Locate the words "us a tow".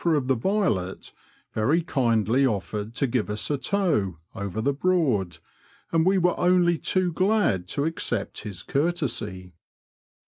3.29-4.17